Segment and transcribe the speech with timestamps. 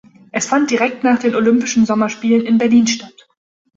[0.31, 3.27] Es fand direkt nach den Olympischen Sommerspielen in Berlin statt.